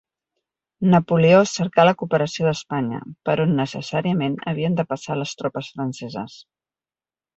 [0.93, 6.41] Napoleó cercà la cooperació d'Espanya, per on necessàriament havien de passar les tropes franceses.